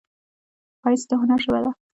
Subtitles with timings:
[0.81, 1.71] ښایست د هنر ژبه ده